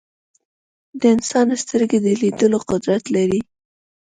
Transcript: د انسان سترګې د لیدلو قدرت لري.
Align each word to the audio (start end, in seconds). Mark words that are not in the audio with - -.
د 0.99 1.01
انسان 1.15 1.47
سترګې 1.63 1.99
د 2.01 2.07
لیدلو 2.21 2.59
قدرت 2.71 3.03
لري. 3.15 3.41